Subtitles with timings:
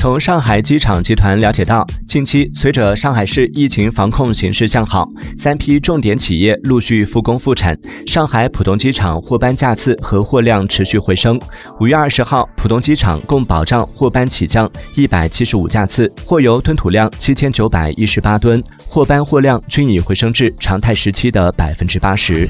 [0.00, 11.38] 从上海机场集团了解到近期随着上海市疫情防控形势向好三批重点企业陆续复工复产上海浦东机场货班架次和货量持续回升。
[11.80, 14.66] 五月二十号浦东机场共保障货班起降
[14.96, 22.48] 一百七十五架次货油吞吐量七千九百一十八吨货班货量均已回升至常态时期的百分之八十。